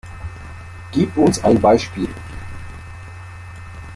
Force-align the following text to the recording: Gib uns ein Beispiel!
Gib 0.93 1.15
uns 1.15 1.43
ein 1.43 1.61
Beispiel! 1.61 2.09